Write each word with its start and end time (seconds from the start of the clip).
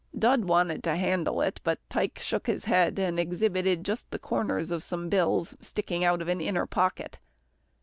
Dud 0.17 0.45
wanted 0.45 0.81
to 0.85 0.95
handle 0.95 1.41
it, 1.43 1.61
but 1.63 1.79
Tike 1.87 2.17
shook 2.17 2.47
his 2.47 2.65
head 2.65 2.97
and 2.97 3.19
exhibited 3.19 3.85
just 3.85 4.09
the 4.09 4.17
corners 4.17 4.71
of 4.71 4.83
some 4.83 5.09
bills 5.09 5.55
sticking 5.59 6.03
out 6.03 6.23
of 6.23 6.27
an 6.27 6.41
inner 6.41 6.65
pocket. 6.65 7.19